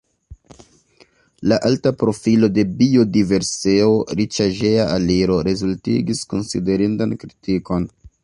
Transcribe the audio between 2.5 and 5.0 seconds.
de biodiverseo-riĉaĵeja